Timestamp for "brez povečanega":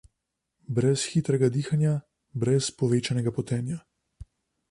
2.45-3.37